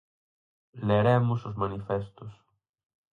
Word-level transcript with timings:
Leremos 0.89 1.39
os 1.49 1.59
manifestos. 1.63 2.31